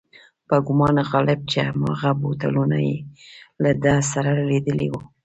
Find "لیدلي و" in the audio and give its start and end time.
4.49-4.95